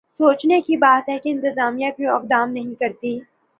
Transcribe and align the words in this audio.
سوچنے 0.19 0.59
کی 0.61 0.77
بات 0.77 1.09
ہے 1.09 1.17
کہ 1.19 1.29
انتظامیہ 1.29 1.89
کیوں 1.97 2.11
اقدام 2.11 2.51
نہیں 2.51 2.73
کرتی؟ 2.79 3.19